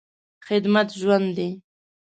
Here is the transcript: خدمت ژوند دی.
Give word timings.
خدمت 0.47 0.87
ژوند 0.99 1.27
دی. 1.37 1.49